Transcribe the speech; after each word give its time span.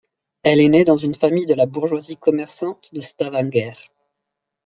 Elle 0.41 0.59
est 0.61 0.67
née 0.69 0.83
dans 0.83 0.97
une 0.97 1.13
famille 1.13 1.45
de 1.45 1.53
la 1.53 1.67
bourgeoisie 1.67 2.17
commerçante 2.17 2.89
de 2.91 3.01
Stavanger. 3.01 3.73